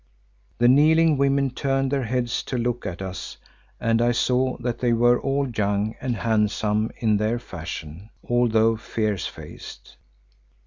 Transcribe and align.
The 0.57 0.67
kneeling 0.67 1.15
women 1.15 1.51
turned 1.51 1.91
their 1.91 2.05
heads 2.05 2.41
to 2.45 2.57
look 2.57 2.87
at 2.87 3.03
us 3.03 3.37
and 3.79 4.01
I 4.01 4.13
saw 4.13 4.57
that 4.57 4.79
they 4.79 4.93
were 4.93 5.21
all 5.21 5.47
young 5.47 5.93
and 6.01 6.15
handsome 6.15 6.89
in 6.97 7.17
their 7.17 7.37
fashion, 7.37 8.09
although 8.27 8.77
fierce 8.77 9.27
faced. 9.27 9.97